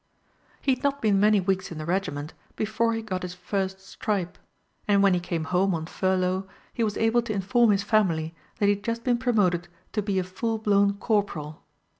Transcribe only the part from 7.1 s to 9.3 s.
to inform his family that he had just been